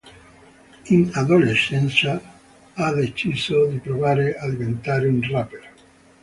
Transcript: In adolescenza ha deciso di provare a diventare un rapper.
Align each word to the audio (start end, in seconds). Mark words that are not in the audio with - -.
In 0.85 1.11
adolescenza 1.13 2.19
ha 2.73 2.91
deciso 2.91 3.65
di 3.67 3.77
provare 3.77 4.35
a 4.35 4.49
diventare 4.49 5.07
un 5.07 5.21
rapper. 5.29 5.71